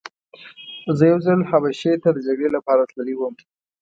زه 0.97 1.03
یو 1.11 1.19
ځل 1.25 1.39
حبشې 1.49 1.93
ته 2.03 2.09
د 2.13 2.17
جګړې 2.27 2.49
لپاره 2.57 2.87
تللی 2.91 3.15
وم. 3.17 3.35